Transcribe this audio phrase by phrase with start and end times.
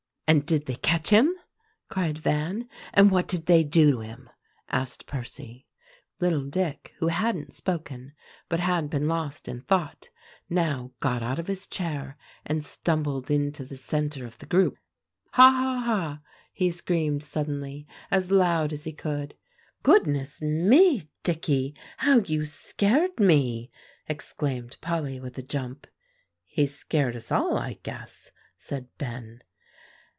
[0.27, 1.35] "And did they catch him?"
[1.89, 2.69] cried Van.
[2.93, 4.29] "And what did they do to him?"
[4.69, 5.67] asked Percy.
[6.21, 8.13] Little Dick, who hadn't spoken,
[8.47, 10.07] but had been lost in thought,
[10.49, 14.77] now got out of his chair, and stumbled into the centre of the group.
[15.33, 16.21] "Ha, ha, ha!"
[16.53, 19.35] he screamed suddenly, as loud as he could.
[19.83, 23.69] "Goodness me, Dicky, how you scared me!"
[24.07, 25.87] exclaimed Polly with a jump.
[26.45, 29.41] "He scared us all, I guess," said Ben.